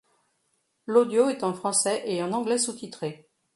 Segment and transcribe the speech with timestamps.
[0.87, 3.29] L'audio est en français et en anglais sous-titré.